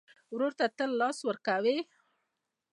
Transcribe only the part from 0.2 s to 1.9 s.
ورور ته تل لاس ورکوې.